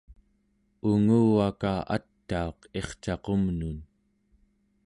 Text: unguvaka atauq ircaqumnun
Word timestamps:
unguvaka 0.89 1.71
atauq 1.95 2.57
ircaqumnun 2.79 3.77